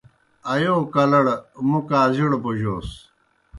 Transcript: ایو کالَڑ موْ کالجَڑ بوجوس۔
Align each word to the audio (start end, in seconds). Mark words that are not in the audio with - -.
ایو 0.51 0.75
کالَڑ 0.93 1.25
موْ 1.69 1.79
کالجَڑ 1.89 2.31
بوجوس۔ 2.43 2.89